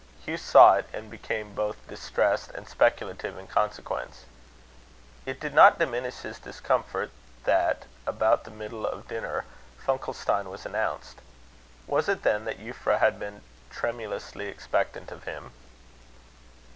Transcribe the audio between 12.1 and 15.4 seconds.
then, that Euphra had been tremulously expectant of